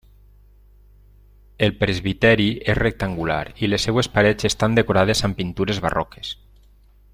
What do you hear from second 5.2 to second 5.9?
amb pintures